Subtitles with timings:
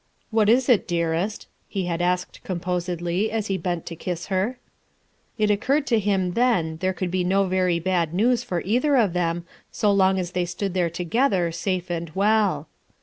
[0.31, 4.57] "What is it, dearest?" he had asked compos edly, as he bent to kiss her.
[5.37, 9.13] It occurred to him then there could be no very bad news for either of
[9.13, 12.67] them so long as they stood there together, safe and well.